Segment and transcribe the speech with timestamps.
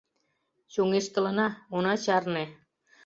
[0.73, 2.45] Чоҥештылына, она чарне: